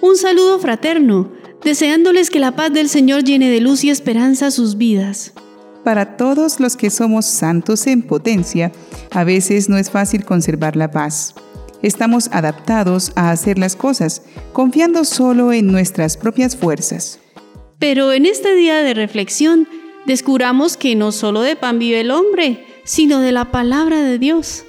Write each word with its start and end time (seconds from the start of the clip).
Un 0.00 0.16
saludo 0.16 0.58
fraterno, 0.58 1.32
deseándoles 1.64 2.30
que 2.30 2.38
la 2.38 2.54
paz 2.54 2.72
del 2.72 2.88
Señor 2.88 3.24
llene 3.24 3.50
de 3.50 3.60
luz 3.60 3.82
y 3.84 3.90
esperanza 3.90 4.50
sus 4.50 4.76
vidas. 4.76 5.32
Para 5.84 6.16
todos 6.16 6.60
los 6.60 6.76
que 6.76 6.90
somos 6.90 7.26
santos 7.26 7.86
en 7.86 8.02
potencia, 8.02 8.72
a 9.10 9.24
veces 9.24 9.68
no 9.68 9.76
es 9.76 9.90
fácil 9.90 10.24
conservar 10.24 10.76
la 10.76 10.90
paz. 10.90 11.34
Estamos 11.82 12.28
adaptados 12.32 13.12
a 13.14 13.30
hacer 13.30 13.58
las 13.58 13.76
cosas, 13.76 14.22
confiando 14.52 15.04
solo 15.04 15.52
en 15.52 15.68
nuestras 15.68 16.16
propias 16.16 16.56
fuerzas. 16.56 17.20
Pero 17.78 18.12
en 18.12 18.26
este 18.26 18.54
día 18.54 18.82
de 18.82 18.94
reflexión, 18.94 19.68
descubramos 20.06 20.76
que 20.76 20.94
no 20.94 21.12
solo 21.12 21.42
de 21.42 21.56
pan 21.56 21.78
vive 21.78 22.00
el 22.00 22.10
hombre, 22.10 22.64
sino 22.84 23.20
de 23.20 23.32
la 23.32 23.52
palabra 23.52 24.02
de 24.02 24.18
Dios. 24.18 24.64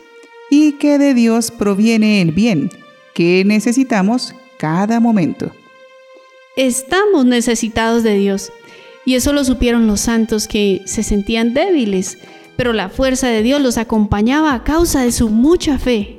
Y 0.49 0.73
que 0.73 0.97
de 0.97 1.13
Dios 1.13 1.51
proviene 1.51 2.21
el 2.21 2.31
bien, 2.31 2.69
que 3.13 3.43
necesitamos 3.45 4.35
cada 4.57 4.99
momento. 4.99 5.51
Estamos 6.55 7.25
necesitados 7.25 8.03
de 8.03 8.17
Dios, 8.17 8.51
y 9.05 9.15
eso 9.15 9.31
lo 9.31 9.43
supieron 9.43 9.87
los 9.87 10.01
santos 10.01 10.47
que 10.47 10.81
se 10.85 11.03
sentían 11.03 11.53
débiles, 11.53 12.17
pero 12.57 12.73
la 12.73 12.89
fuerza 12.89 13.27
de 13.27 13.43
Dios 13.43 13.61
los 13.61 13.77
acompañaba 13.77 14.53
a 14.53 14.63
causa 14.63 15.01
de 15.01 15.11
su 15.11 15.29
mucha 15.29 15.77
fe. 15.77 16.17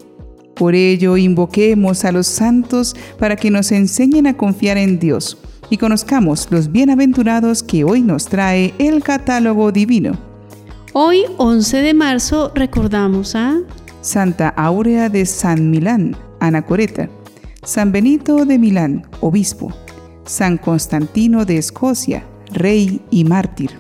Por 0.54 0.74
ello, 0.74 1.16
invoquemos 1.16 2.04
a 2.04 2.12
los 2.12 2.26
santos 2.26 2.96
para 3.18 3.36
que 3.36 3.50
nos 3.50 3.70
enseñen 3.72 4.26
a 4.26 4.36
confiar 4.36 4.76
en 4.76 4.98
Dios 4.98 5.38
y 5.70 5.76
conozcamos 5.76 6.48
los 6.50 6.72
bienaventurados 6.72 7.62
que 7.62 7.84
hoy 7.84 8.02
nos 8.02 8.26
trae 8.26 8.74
el 8.78 9.02
catálogo 9.02 9.70
divino. 9.70 10.16
Hoy, 10.94 11.24
11 11.36 11.76
de 11.82 11.94
marzo, 11.94 12.50
recordamos 12.54 13.34
a 13.34 13.58
Santa 14.00 14.48
Aurea 14.48 15.08
de 15.08 15.26
San 15.26 15.70
Milán, 15.70 16.16
Anacoreta, 16.40 17.10
San 17.62 17.92
Benito 17.92 18.44
de 18.44 18.58
Milán, 18.58 19.06
obispo, 19.20 19.72
San 20.24 20.58
Constantino 20.58 21.44
de 21.44 21.58
Escocia, 21.58 22.24
rey 22.52 23.00
y 23.10 23.24
mártir, 23.24 23.72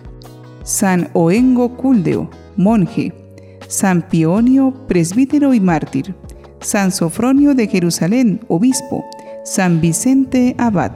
San 0.64 1.10
Oengo 1.14 1.76
Culdeo, 1.76 2.28
monje, 2.56 3.12
San 3.68 4.08
Pionio, 4.08 4.74
presbítero 4.88 5.54
y 5.54 5.60
mártir, 5.60 6.14
San 6.60 6.90
Sofronio 6.90 7.54
de 7.54 7.68
Jerusalén, 7.68 8.40
obispo, 8.48 9.04
San 9.44 9.80
Vicente 9.80 10.54
Abad, 10.58 10.92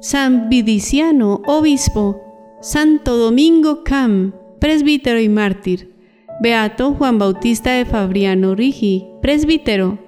San 0.00 0.48
Vidiciano, 0.48 1.42
obispo, 1.46 2.20
Santo 2.60 3.16
Domingo 3.16 3.82
Cam, 3.82 4.32
presbítero 4.60 5.20
y 5.20 5.28
mártir, 5.28 5.94
Beato 6.40 6.94
Juan 6.94 7.18
Bautista 7.18 7.72
de 7.72 7.84
Fabriano 7.84 8.54
Rigi, 8.54 9.06
presbítero, 9.20 9.98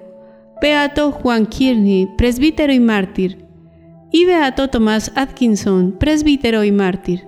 Beato 0.61 1.13
Juan 1.13 1.45
Kearney, 1.45 2.05
presbítero 2.17 2.73
y 2.73 2.81
mártir, 2.81 3.45
y 4.11 4.25
Beato 4.25 4.69
Tomás 4.69 5.09
Atkinson, 5.15 5.95
presbítero 5.97 6.65
y 6.65 6.73
mártir. 6.73 7.21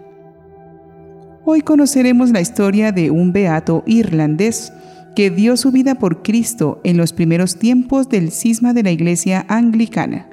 Hoy 1.45 1.61
conoceremos 1.61 2.31
la 2.31 2.41
historia 2.41 2.91
de 2.91 3.09
un 3.09 3.31
beato 3.31 3.83
irlandés 3.88 4.73
que 5.15 5.29
dio 5.29 5.55
su 5.55 5.71
vida 5.71 5.95
por 5.95 6.23
Cristo 6.23 6.81
en 6.83 6.97
los 6.97 7.13
primeros 7.13 7.57
tiempos 7.57 8.09
del 8.09 8.31
cisma 8.31 8.73
de 8.73 8.83
la 8.83 8.91
Iglesia 8.91 9.45
anglicana. 9.47 10.27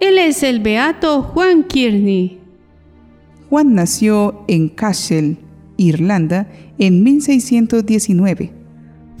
Él 0.00 0.16
es 0.16 0.42
el 0.42 0.60
beato 0.60 1.22
Juan 1.22 1.64
Kearney. 1.64 2.40
Juan 3.50 3.74
nació 3.74 4.46
en 4.48 4.70
Cashel, 4.70 5.36
Irlanda, 5.76 6.48
en 6.78 7.02
1619. 7.02 8.59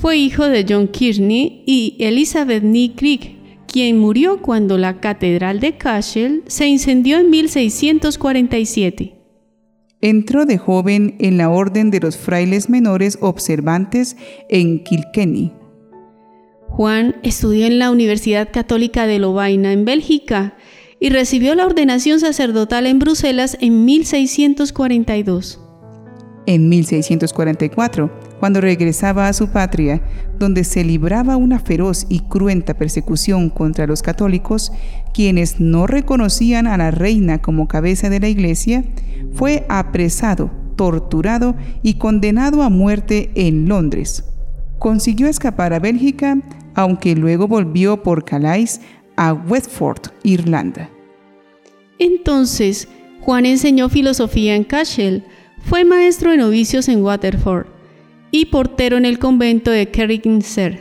Fue 0.00 0.16
hijo 0.16 0.48
de 0.48 0.64
John 0.66 0.88
Kearney 0.88 1.62
y 1.66 1.96
Elizabeth 1.98 2.62
Nee 2.62 2.94
Creek, 2.96 3.36
quien 3.66 3.98
murió 3.98 4.40
cuando 4.40 4.78
la 4.78 4.98
catedral 4.98 5.60
de 5.60 5.76
Cashel 5.76 6.42
se 6.46 6.66
incendió 6.66 7.18
en 7.18 7.28
1647. 7.28 9.14
Entró 10.00 10.46
de 10.46 10.56
joven 10.56 11.16
en 11.18 11.36
la 11.36 11.50
Orden 11.50 11.90
de 11.90 12.00
los 12.00 12.16
Frailes 12.16 12.70
Menores 12.70 13.18
Observantes 13.20 14.16
en 14.48 14.82
Kilkenny. 14.82 15.52
Juan 16.68 17.16
estudió 17.22 17.66
en 17.66 17.78
la 17.78 17.90
Universidad 17.90 18.48
Católica 18.50 19.06
de 19.06 19.18
Lovaina, 19.18 19.70
en 19.74 19.84
Bélgica, 19.84 20.56
y 20.98 21.10
recibió 21.10 21.54
la 21.54 21.66
ordenación 21.66 22.20
sacerdotal 22.20 22.86
en 22.86 23.00
Bruselas 23.00 23.58
en 23.60 23.84
1642. 23.84 25.60
En 26.46 26.68
1644, 26.68 28.10
cuando 28.40 28.60
regresaba 28.60 29.28
a 29.28 29.32
su 29.32 29.48
patria, 29.48 30.02
donde 30.38 30.64
se 30.64 30.82
libraba 30.84 31.36
una 31.36 31.58
feroz 31.58 32.06
y 32.08 32.20
cruenta 32.20 32.74
persecución 32.74 33.50
contra 33.50 33.86
los 33.86 34.02
católicos, 34.02 34.72
quienes 35.12 35.60
no 35.60 35.86
reconocían 35.86 36.66
a 36.66 36.76
la 36.78 36.90
reina 36.90 37.38
como 37.38 37.68
cabeza 37.68 38.08
de 38.08 38.20
la 38.20 38.28
iglesia, 38.28 38.84
fue 39.32 39.66
apresado, 39.68 40.50
torturado 40.76 41.54
y 41.82 41.94
condenado 41.94 42.62
a 42.62 42.70
muerte 42.70 43.30
en 43.34 43.68
Londres. 43.68 44.24
Consiguió 44.78 45.28
escapar 45.28 45.74
a 45.74 45.78
Bélgica, 45.78 46.38
aunque 46.74 47.14
luego 47.14 47.46
volvió 47.46 48.02
por 48.02 48.24
Calais 48.24 48.80
a 49.16 49.34
Westford, 49.34 50.10
Irlanda. 50.22 50.88
Entonces, 51.98 52.88
Juan 53.20 53.44
enseñó 53.44 53.90
filosofía 53.90 54.56
en 54.56 54.64
Cashel, 54.64 55.24
fue 55.64 55.84
maestro 55.84 56.30
de 56.30 56.36
novicios 56.36 56.88
en 56.88 57.02
Waterford 57.02 57.66
y 58.30 58.46
portero 58.46 58.96
en 58.96 59.04
el 59.04 59.18
convento 59.18 59.70
de 59.70 59.90
Kerringser. 59.90 60.80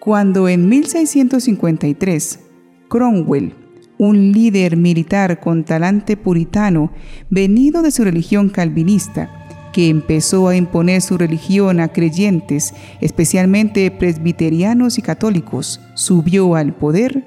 Cuando 0.00 0.48
en 0.48 0.68
1653 0.68 2.40
Cromwell, 2.88 3.54
un 3.98 4.32
líder 4.32 4.76
militar 4.76 5.38
con 5.40 5.64
talante 5.64 6.16
puritano 6.16 6.92
venido 7.30 7.82
de 7.82 7.90
su 7.90 8.04
religión 8.04 8.48
calvinista, 8.48 9.30
que 9.72 9.88
empezó 9.88 10.48
a 10.48 10.56
imponer 10.56 11.00
su 11.00 11.16
religión 11.16 11.80
a 11.80 11.88
creyentes, 11.88 12.74
especialmente 13.00 13.90
presbiterianos 13.90 14.98
y 14.98 15.02
católicos, 15.02 15.80
subió 15.94 16.56
al 16.56 16.74
poder, 16.74 17.24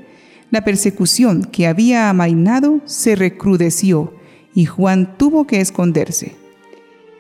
la 0.52 0.64
persecución 0.64 1.44
que 1.44 1.66
había 1.66 2.10
amainado 2.10 2.82
se 2.86 3.16
recrudeció 3.16 4.15
y 4.56 4.66
Juan 4.66 5.18
tuvo 5.18 5.46
que 5.46 5.62
esconderse. 5.62 6.36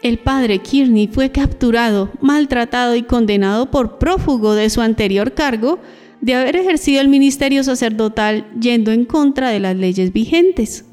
El 0.01 0.17
padre 0.19 0.59
Kearney 0.59 1.07
fue 1.07 1.31
capturado, 1.31 2.11
maltratado 2.21 2.95
y 2.95 3.03
condenado 3.03 3.69
por 3.69 3.99
prófugo 3.99 4.55
de 4.55 4.69
su 4.69 4.81
anterior 4.81 5.33
cargo 5.33 5.79
de 6.21 6.33
haber 6.35 6.55
ejercido 6.55 7.01
el 7.01 7.09
ministerio 7.09 7.63
sacerdotal 7.63 8.47
yendo 8.59 8.91
en 8.91 9.05
contra 9.05 9.49
de 9.49 9.59
las 9.59 9.75
leyes 9.75 10.13
vigentes. 10.13 10.85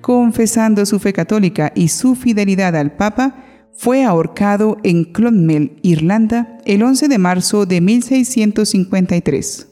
Confesando 0.00 0.86
su 0.86 0.98
fe 0.98 1.12
católica 1.12 1.72
y 1.74 1.88
su 1.88 2.14
fidelidad 2.14 2.76
al 2.76 2.92
Papa, 2.92 3.44
fue 3.72 4.04
ahorcado 4.04 4.78
en 4.82 5.04
Clonmel, 5.04 5.78
Irlanda, 5.82 6.58
el 6.64 6.82
11 6.82 7.08
de 7.08 7.18
marzo 7.18 7.66
de 7.66 7.80
1653. 7.80 9.67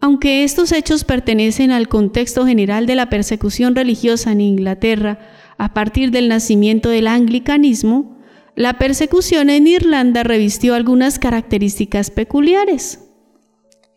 Aunque 0.00 0.44
estos 0.44 0.72
hechos 0.72 1.04
pertenecen 1.04 1.70
al 1.70 1.88
contexto 1.88 2.46
general 2.46 2.86
de 2.86 2.94
la 2.94 3.10
persecución 3.10 3.76
religiosa 3.76 4.32
en 4.32 4.40
Inglaterra 4.40 5.18
a 5.58 5.74
partir 5.74 6.10
del 6.10 6.28
nacimiento 6.28 6.88
del 6.88 7.06
anglicanismo, 7.06 8.18
la 8.56 8.78
persecución 8.78 9.50
en 9.50 9.66
Irlanda 9.66 10.22
revistió 10.22 10.74
algunas 10.74 11.18
características 11.18 12.10
peculiares. 12.10 13.00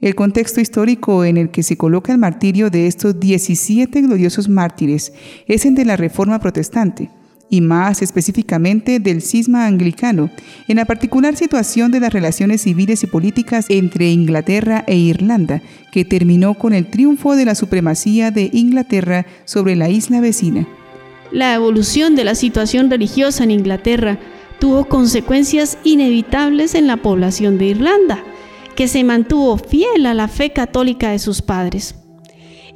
El 0.02 0.16
contexto 0.16 0.60
histórico 0.60 1.24
en 1.24 1.38
el 1.38 1.50
que 1.52 1.64
se 1.64 1.78
coloca 1.78 2.12
el 2.12 2.18
martirio 2.18 2.70
de 2.70 2.88
estos 2.88 3.18
17 3.18 4.02
gloriosos 4.02 4.50
mártires 4.50 5.14
es 5.48 5.66
el 5.66 5.76
de 5.76 5.86
la 5.86 5.96
Reforma 5.96 6.40
Protestante 6.40 7.10
y 7.54 7.62
más 7.62 8.02
específicamente 8.02 9.00
del 9.00 9.22
cisma 9.22 9.68
anglicano, 9.68 10.32
en 10.68 10.78
la 10.78 10.86
particular 10.86 11.36
situación 11.36 11.92
de 11.92 12.00
las 12.00 12.12
relaciones 12.12 12.64
civiles 12.64 13.04
y 13.04 13.06
políticas 13.06 13.68
entre 13.70 14.10
Inglaterra 14.10 14.84
e 14.88 14.96
Irlanda, 14.96 15.62
que 15.92 16.04
terminó 16.04 16.56
con 16.56 16.74
el 16.74 16.88
triunfo 16.88 17.36
de 17.36 17.46
la 17.46 17.54
supremacía 17.54 18.32
de 18.32 18.50
Inglaterra 18.54 19.28
sobre 19.46 19.76
la 19.76 19.88
isla 19.88 20.20
vecina. 20.20 20.68
La 21.32 21.54
evolución 21.54 22.16
de 22.16 22.24
la 22.24 22.34
situación 22.34 22.90
religiosa 22.90 23.44
en 23.44 23.52
Inglaterra 23.52 24.18
tuvo 24.58 24.86
consecuencias 24.86 25.78
inevitables 25.84 26.74
en 26.74 26.88
la 26.88 26.98
población 26.98 27.60
de 27.60 27.66
Irlanda, 27.66 28.24
que 28.76 28.88
se 28.88 29.04
mantuvo 29.04 29.58
fiel 29.58 30.08
a 30.08 30.16
la 30.16 30.28
fe 30.28 30.54
católica 30.54 31.12
de 31.12 31.20
sus 31.20 31.44
padres. 31.44 31.94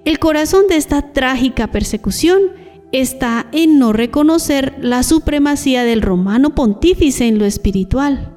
El 0.06 0.19
corazón 0.19 0.68
de 0.69 0.75
esta 0.75 1.13
trágica 1.13 1.65
persecución 1.65 2.41
está 2.91 3.47
en 3.51 3.79
no 3.79 3.93
reconocer 3.93 4.75
la 4.81 5.03
supremacía 5.03 5.83
del 5.83 6.01
romano 6.01 6.55
pontífice 6.55 7.27
en 7.27 7.39
lo 7.39 7.45
espiritual. 7.45 8.33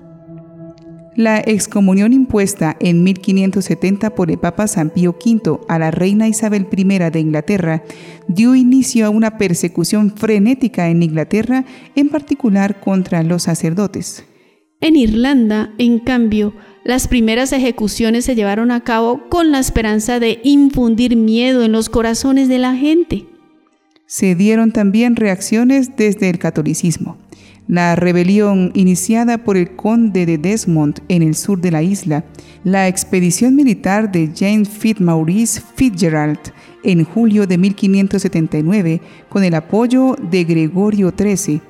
La 1.17 1.39
excomunión 1.39 2.13
impuesta 2.13 2.77
en 2.81 3.03
1570 3.03 4.15
por 4.15 4.31
el 4.31 4.39
Papa 4.39 4.67
San 4.69 4.91
Pío 4.91 5.15
V 5.23 5.61
a 5.69 5.79
la 5.79 5.91
reina 5.91 6.29
Isabel 6.29 6.67
I 6.75 6.85
de 6.85 7.21
Inglaterra 7.21 7.83
dio 8.29 8.55
inicio 8.55 9.07
a 9.07 9.11
una 9.11 9.37
persecución 9.37 10.17
frenética 10.17 10.89
en 10.89 11.03
Inglaterra, 11.03 11.65
en 11.95 12.09
particular 12.09 12.81
contra 12.81 13.23
los 13.23 13.43
sacerdotes. 13.43 14.25
En 14.81 14.97
Irlanda, 14.97 15.75
en 15.77 15.99
cambio, 15.99 16.55
las 16.85 17.07
primeras 17.07 17.53
ejecuciones 17.53 18.25
se 18.25 18.35
llevaron 18.35 18.71
a 18.71 18.81
cabo 18.81 19.29
con 19.29 19.53
la 19.53 19.59
esperanza 19.59 20.21
de 20.21 20.41
infundir 20.43 21.17
miedo 21.17 21.63
en 21.65 21.73
los 21.73 21.91
corazones 21.91 22.49
de 22.49 22.59
la 22.59 22.75
gente. 22.75 23.27
Se 24.11 24.35
dieron 24.35 24.73
también 24.73 25.15
reacciones 25.15 25.95
desde 25.97 26.31
el 26.31 26.41
catolicismo. 26.41 27.17
La 27.69 27.95
rebelión 27.95 28.73
iniciada 28.75 29.45
por 29.45 29.57
el 29.57 29.77
conde 29.77 30.27
de 30.27 30.37
Desmond 30.37 30.99
en 31.07 31.23
el 31.23 31.37
sur 31.37 31.61
de 31.61 31.71
la 31.71 31.85
isla, 31.85 32.25
la 32.65 32.89
expedición 32.89 33.55
militar 33.55 34.11
de 34.11 34.33
James 34.37 34.69
Fitzmaurice 34.69 35.63
Fitzgerald 35.77 36.41
en 36.83 37.05
julio 37.05 37.47
de 37.47 37.57
1579 37.57 39.01
con 39.29 39.45
el 39.45 39.55
apoyo 39.55 40.17
de 40.29 40.43
Gregorio 40.43 41.15
XIII, 41.17 41.61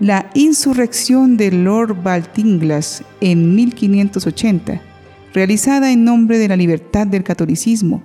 la 0.00 0.28
insurrección 0.34 1.38
de 1.38 1.50
Lord 1.50 2.02
Baltinglas 2.02 3.02
en 3.22 3.54
1580, 3.54 4.82
realizada 5.32 5.90
en 5.90 6.04
nombre 6.04 6.36
de 6.36 6.48
la 6.48 6.56
libertad 6.56 7.06
del 7.06 7.24
catolicismo, 7.24 8.02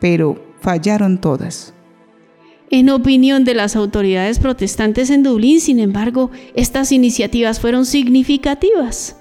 pero 0.00 0.42
fallaron 0.62 1.20
todas. 1.20 1.74
En 2.70 2.90
opinión 2.90 3.44
de 3.44 3.54
las 3.54 3.76
autoridades 3.76 4.38
protestantes 4.38 5.08
en 5.08 5.22
Dublín, 5.22 5.60
sin 5.60 5.78
embargo, 5.78 6.30
estas 6.54 6.92
iniciativas 6.92 7.60
fueron 7.60 7.86
significativas. 7.86 9.16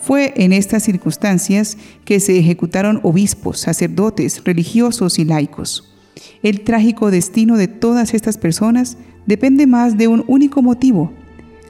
Fue 0.00 0.32
en 0.34 0.52
estas 0.52 0.82
circunstancias 0.82 1.78
que 2.04 2.18
se 2.18 2.36
ejecutaron 2.36 2.98
obispos, 3.04 3.60
sacerdotes, 3.60 4.42
religiosos 4.44 5.20
y 5.20 5.24
laicos. 5.24 5.94
El 6.42 6.62
trágico 6.62 7.12
destino 7.12 7.56
de 7.56 7.68
todas 7.68 8.14
estas 8.14 8.36
personas 8.36 8.96
depende 9.26 9.68
más 9.68 9.96
de 9.96 10.08
un 10.08 10.24
único 10.26 10.60
motivo, 10.60 11.12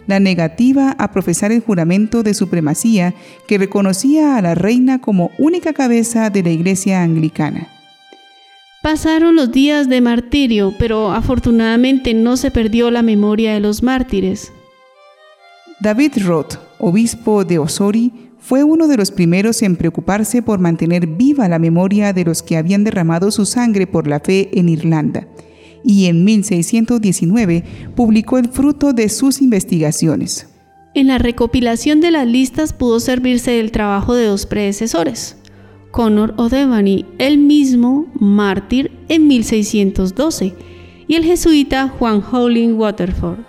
la 0.06 0.18
negativa 0.18 0.96
a 0.98 1.12
profesar 1.12 1.52
el 1.52 1.60
juramento 1.60 2.22
de 2.22 2.32
supremacía 2.32 3.14
que 3.46 3.58
reconocía 3.58 4.36
a 4.36 4.42
la 4.42 4.54
reina 4.54 4.98
como 4.98 5.30
única 5.38 5.74
cabeza 5.74 6.30
de 6.30 6.42
la 6.42 6.50
iglesia 6.50 7.02
anglicana. 7.02 7.68
Pasaron 8.82 9.36
los 9.36 9.52
días 9.52 9.88
de 9.88 10.00
martirio, 10.00 10.74
pero 10.76 11.12
afortunadamente 11.12 12.14
no 12.14 12.36
se 12.36 12.50
perdió 12.50 12.90
la 12.90 13.02
memoria 13.02 13.54
de 13.54 13.60
los 13.60 13.84
mártires. 13.84 14.52
David 15.78 16.14
Roth, 16.24 16.56
obispo 16.80 17.44
de 17.44 17.60
Osori, 17.60 18.12
fue 18.40 18.64
uno 18.64 18.88
de 18.88 18.96
los 18.96 19.12
primeros 19.12 19.62
en 19.62 19.76
preocuparse 19.76 20.42
por 20.42 20.58
mantener 20.58 21.06
viva 21.06 21.48
la 21.48 21.60
memoria 21.60 22.12
de 22.12 22.24
los 22.24 22.42
que 22.42 22.56
habían 22.56 22.82
derramado 22.82 23.30
su 23.30 23.46
sangre 23.46 23.86
por 23.86 24.08
la 24.08 24.18
fe 24.18 24.50
en 24.58 24.68
Irlanda, 24.68 25.28
y 25.84 26.06
en 26.06 26.24
1619 26.24 27.62
publicó 27.94 28.36
el 28.36 28.48
fruto 28.48 28.92
de 28.92 29.08
sus 29.08 29.40
investigaciones. 29.42 30.48
En 30.94 31.06
la 31.06 31.18
recopilación 31.18 32.00
de 32.00 32.10
las 32.10 32.26
listas 32.26 32.72
pudo 32.72 32.98
servirse 32.98 33.52
del 33.52 33.70
trabajo 33.70 34.14
de 34.14 34.26
dos 34.26 34.44
predecesores, 34.44 35.36
Conor 35.92 36.32
O'Devany, 36.38 37.04
el 37.18 37.36
mismo 37.36 38.06
mártir 38.18 38.90
en 39.08 39.28
1612, 39.28 40.54
y 41.06 41.14
el 41.14 41.24
jesuita 41.24 41.88
Juan 41.88 42.22
Howling 42.22 42.78
Waterford. 42.78 43.40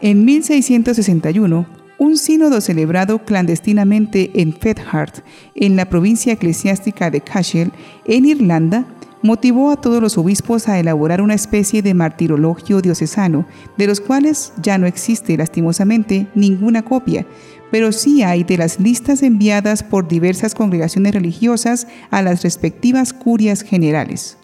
En 0.00 0.24
1661, 0.24 1.66
un 1.98 2.18
sínodo 2.18 2.60
celebrado 2.60 3.24
clandestinamente 3.24 4.32
en 4.34 4.52
Fethard, 4.52 5.22
en 5.54 5.76
la 5.76 5.88
provincia 5.88 6.32
eclesiástica 6.32 7.10
de 7.10 7.20
Cashel, 7.20 7.70
en 8.06 8.26
Irlanda, 8.26 8.84
motivó 9.26 9.70
a 9.70 9.76
todos 9.80 10.00
los 10.00 10.16
obispos 10.16 10.68
a 10.68 10.78
elaborar 10.78 11.20
una 11.20 11.34
especie 11.34 11.82
de 11.82 11.92
martirologio 11.92 12.80
diocesano, 12.80 13.44
de 13.76 13.86
los 13.86 14.00
cuales 14.00 14.52
ya 14.62 14.78
no 14.78 14.86
existe 14.86 15.36
lastimosamente 15.36 16.28
ninguna 16.34 16.82
copia, 16.82 17.26
pero 17.70 17.92
sí 17.92 18.22
hay 18.22 18.44
de 18.44 18.56
las 18.56 18.80
listas 18.80 19.22
enviadas 19.22 19.82
por 19.82 20.08
diversas 20.08 20.54
congregaciones 20.54 21.12
religiosas 21.12 21.86
a 22.10 22.22
las 22.22 22.42
respectivas 22.42 23.12
curias 23.12 23.62
generales. 23.62 24.38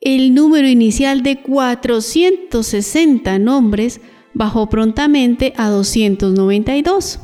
El 0.00 0.34
número 0.34 0.66
inicial 0.68 1.22
de 1.22 1.40
460 1.40 3.38
nombres 3.38 4.00
bajó 4.34 4.68
prontamente 4.68 5.54
a 5.56 5.68
292. 5.68 7.20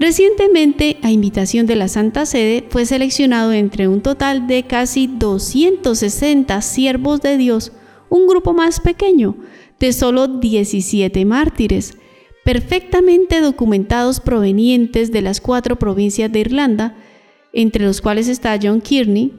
Recientemente, 0.00 0.96
a 1.02 1.10
invitación 1.10 1.66
de 1.66 1.74
la 1.74 1.88
Santa 1.88 2.24
Sede, 2.24 2.64
fue 2.70 2.86
seleccionado 2.86 3.52
entre 3.52 3.88
un 3.88 4.00
total 4.00 4.46
de 4.46 4.62
casi 4.62 5.08
260 5.08 6.62
siervos 6.62 7.20
de 7.20 7.36
Dios, 7.36 7.72
un 8.08 8.28
grupo 8.28 8.52
más 8.52 8.78
pequeño, 8.78 9.34
de 9.80 9.92
solo 9.92 10.28
17 10.28 11.24
mártires, 11.24 11.98
perfectamente 12.44 13.40
documentados 13.40 14.20
provenientes 14.20 15.10
de 15.10 15.20
las 15.20 15.40
cuatro 15.40 15.80
provincias 15.80 16.30
de 16.30 16.38
Irlanda, 16.38 16.94
entre 17.52 17.84
los 17.84 18.00
cuales 18.00 18.28
está 18.28 18.56
John 18.62 18.80
Kearney, 18.80 19.34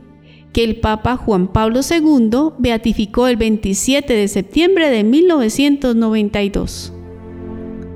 que 0.51 0.65
el 0.65 0.81
Papa 0.81 1.15
Juan 1.15 1.47
Pablo 1.47 1.79
II 1.89 2.55
beatificó 2.57 3.27
el 3.27 3.37
27 3.37 4.11
de 4.13 4.27
septiembre 4.27 4.89
de 4.89 5.05
1992. 5.05 6.98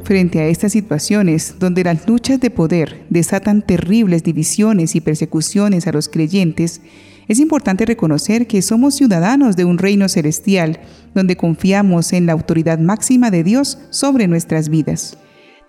Frente 0.03 0.41
a 0.41 0.47
estas 0.47 0.73
situaciones, 0.73 1.55
donde 1.59 1.85
las 1.85 2.05
luchas 2.07 2.41
de 2.41 2.49
poder 2.49 3.05
desatan 3.09 3.61
terribles 3.61 4.23
divisiones 4.23 4.95
y 4.95 5.01
persecuciones 5.01 5.87
a 5.87 5.93
los 5.93 6.09
creyentes, 6.09 6.81
es 7.29 7.39
importante 7.39 7.85
reconocer 7.85 8.45
que 8.45 8.61
somos 8.61 8.95
ciudadanos 8.95 9.55
de 9.55 9.63
un 9.63 9.77
reino 9.77 10.09
celestial, 10.09 10.81
donde 11.15 11.37
confiamos 11.37 12.11
en 12.11 12.25
la 12.25 12.33
autoridad 12.33 12.79
máxima 12.79 13.31
de 13.31 13.45
Dios 13.45 13.77
sobre 13.91 14.27
nuestras 14.27 14.67
vidas. 14.67 15.17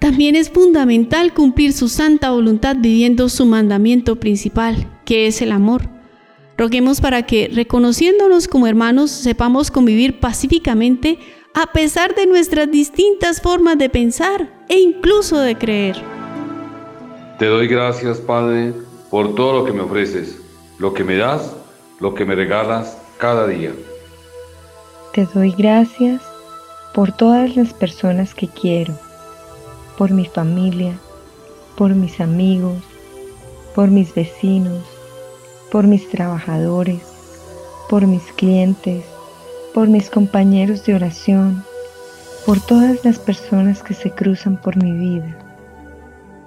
También 0.01 0.35
es 0.35 0.51
fundamental 0.51 1.33
cumplir 1.33 1.73
su 1.73 1.89
santa 1.89 2.33
voluntad 2.33 2.77
viviendo 2.81 3.29
su 3.29 3.47
mandamiento 3.47 4.19
principal, 4.19 5.01
que 5.05 5.29
es 5.29 5.43
el 5.43 5.53
amor. 5.53 5.89
Roguemos 6.59 7.01
para 7.01 7.25
que, 7.25 7.49
reconociéndonos 7.53 8.49
como 8.49 8.67
hermanos, 8.67 9.13
sepamos 9.13 9.71
convivir 9.71 10.19
pacíficamente 10.19 11.19
a 11.55 11.67
pesar 11.67 12.17
de 12.17 12.27
nuestras 12.27 12.69
distintas 12.71 13.41
formas 13.41 13.79
de 13.79 13.89
pensar 13.89 14.49
e 14.69 14.81
incluso 14.81 15.39
de 15.39 15.57
creer. 15.57 15.97
Te 17.39 17.47
doy 17.47 17.69
gracias, 17.69 18.19
Padre, 18.19 18.73
por 19.09 19.37
todo 19.37 19.61
lo 19.61 19.65
que 19.65 19.73
me 19.73 19.83
ofreces, 19.83 20.37
lo 20.79 20.93
que 20.93 21.05
me 21.05 21.17
das, 21.17 21.55
lo 22.01 22.13
que 22.15 22.25
me 22.25 22.35
regalas 22.35 22.99
cada 23.19 23.47
día. 23.47 23.73
Te 25.13 25.27
doy 25.27 25.53
gracias 25.53 26.21
por 26.93 27.13
todas 27.13 27.55
las 27.55 27.73
personas 27.73 28.35
que 28.35 28.49
quiero, 28.49 28.95
por 29.97 30.11
mi 30.11 30.27
familia, 30.27 30.99
por 31.77 31.95
mis 31.95 32.21
amigos, 32.21 32.83
por 33.77 33.89
mis 33.89 34.13
vecinos, 34.13 34.83
por 35.71 35.87
mis 35.87 36.09
trabajadores, 36.09 37.03
por 37.89 38.09
mis 38.09 38.25
clientes, 38.33 39.05
por 39.75 39.89
mis 39.89 40.09
compañeros 40.09 40.87
de 40.87 40.95
oración, 40.95 41.65
por 42.47 42.61
todas 42.61 43.05
las 43.05 43.19
personas 43.19 43.83
que 43.83 43.93
se 43.93 44.11
cruzan 44.13 44.57
por 44.57 44.81
mi 44.81 44.93
vida. 44.93 45.37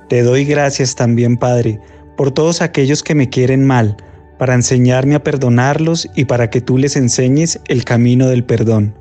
Te 0.07 0.23
doy 0.23 0.45
gracias 0.45 0.95
también, 0.95 1.35
Padre, 1.35 1.81
por 2.15 2.31
todos 2.31 2.61
aquellos 2.61 3.03
que 3.03 3.13
me 3.13 3.29
quieren 3.29 3.67
mal, 3.67 3.97
para 4.39 4.53
enseñarme 4.53 5.15
a 5.15 5.23
perdonarlos 5.23 6.07
y 6.15 6.25
para 6.25 6.49
que 6.49 6.61
tú 6.61 6.77
les 6.77 6.95
enseñes 6.95 7.59
el 7.67 7.83
camino 7.83 8.27
del 8.27 8.45
perdón. 8.45 8.95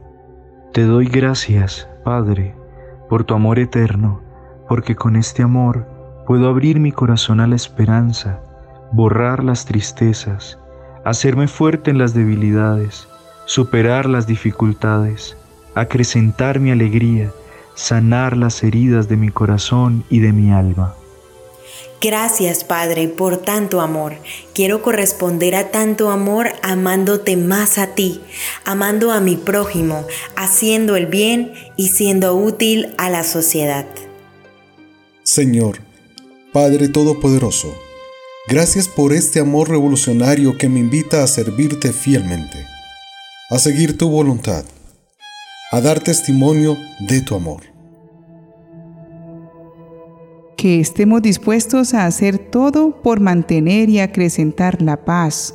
Te 0.73 0.83
doy 0.83 1.06
gracias, 1.06 1.88
Padre, 2.04 2.54
por 3.09 3.23
tu 3.23 3.35
amor 3.35 3.61
eterno, 3.61 4.21
porque 4.68 4.97
con 4.97 5.14
este 5.14 5.42
amor 5.45 5.87
puedo 6.26 6.49
abrir 6.49 6.80
mi 6.80 6.90
corazón 6.90 7.38
a 7.38 7.47
la 7.47 7.54
esperanza, 7.54 8.40
borrar 8.90 9.45
las 9.45 9.66
tristezas, 9.66 10.59
hacerme 11.04 11.47
fuerte 11.47 11.92
en 11.92 11.99
las 11.99 12.12
debilidades, 12.12 13.06
superar 13.46 14.06
las 14.06 14.26
dificultades, 14.26 15.36
acrecentar 15.74 16.60
mi 16.60 16.72
alegría, 16.72 17.32
sanar 17.74 18.36
las 18.36 18.62
heridas 18.62 19.08
de 19.08 19.16
mi 19.16 19.30
corazón 19.30 20.04
y 20.10 20.18
de 20.18 20.32
mi 20.32 20.52
alma. 20.52 20.94
Gracias 22.02 22.62
Padre 22.64 23.08
por 23.08 23.38
tanto 23.38 23.80
amor. 23.80 24.16
Quiero 24.54 24.82
corresponder 24.82 25.54
a 25.54 25.70
tanto 25.70 26.10
amor 26.10 26.50
amándote 26.62 27.36
más 27.36 27.78
a 27.78 27.94
ti, 27.94 28.20
amando 28.64 29.12
a 29.12 29.20
mi 29.20 29.36
prójimo, 29.36 30.04
haciendo 30.36 30.96
el 30.96 31.06
bien 31.06 31.52
y 31.76 31.88
siendo 31.88 32.34
útil 32.34 32.94
a 32.98 33.08
la 33.08 33.24
sociedad. 33.24 33.86
Señor, 35.22 35.78
Padre 36.52 36.88
Todopoderoso, 36.88 37.74
gracias 38.48 38.88
por 38.88 39.12
este 39.12 39.40
amor 39.40 39.70
revolucionario 39.70 40.58
que 40.58 40.68
me 40.68 40.80
invita 40.80 41.22
a 41.22 41.26
servirte 41.26 41.92
fielmente 41.92 42.75
a 43.48 43.58
seguir 43.60 43.96
tu 43.96 44.08
voluntad, 44.08 44.64
a 45.70 45.80
dar 45.80 46.00
testimonio 46.00 46.76
de 46.98 47.20
tu 47.20 47.36
amor. 47.36 47.62
Que 50.56 50.80
estemos 50.80 51.22
dispuestos 51.22 51.94
a 51.94 52.06
hacer 52.06 52.38
todo 52.38 53.00
por 53.02 53.20
mantener 53.20 53.88
y 53.88 54.00
acrecentar 54.00 54.82
la 54.82 55.04
paz, 55.04 55.54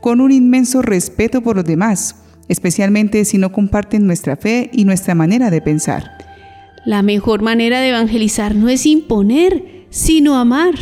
con 0.00 0.20
un 0.20 0.30
inmenso 0.30 0.82
respeto 0.82 1.42
por 1.42 1.56
los 1.56 1.64
demás, 1.64 2.14
especialmente 2.46 3.24
si 3.24 3.38
no 3.38 3.50
comparten 3.50 4.06
nuestra 4.06 4.36
fe 4.36 4.70
y 4.72 4.84
nuestra 4.84 5.16
manera 5.16 5.50
de 5.50 5.60
pensar. 5.60 6.12
La 6.84 7.02
mejor 7.02 7.42
manera 7.42 7.80
de 7.80 7.88
evangelizar 7.88 8.54
no 8.54 8.68
es 8.68 8.86
imponer, 8.86 9.86
sino 9.90 10.36
amar. 10.36 10.74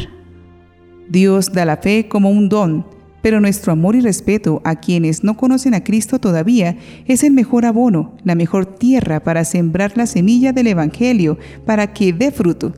Dios 1.08 1.52
da 1.52 1.64
la 1.64 1.78
fe 1.78 2.06
como 2.06 2.28
un 2.28 2.50
don, 2.50 2.86
pero 3.22 3.40
nuestro 3.40 3.72
amor 3.72 3.96
y 3.96 4.00
respeto 4.00 4.60
a 4.64 4.76
quienes 4.76 5.24
no 5.24 5.36
conocen 5.36 5.74
a 5.74 5.84
Cristo 5.84 6.18
todavía 6.18 6.76
es 7.06 7.24
el 7.24 7.32
mejor 7.32 7.66
abono, 7.66 8.16
la 8.24 8.34
mejor 8.34 8.66
tierra 8.66 9.20
para 9.20 9.44
sembrar 9.44 9.96
la 9.96 10.06
semilla 10.06 10.52
del 10.52 10.68
Evangelio, 10.68 11.38
para 11.64 11.92
que 11.92 12.12
dé 12.12 12.30
fruto. 12.30 12.72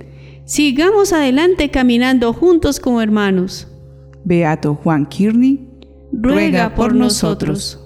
Sigamos 0.44 1.12
adelante 1.12 1.70
caminando 1.70 2.32
juntos 2.32 2.80
como 2.80 3.00
hermanos. 3.00 3.68
Beato 4.24 4.74
Juan 4.74 5.06
Kearney, 5.06 5.68
ruega 6.12 6.74
por 6.74 6.94
nosotros. 6.94 7.81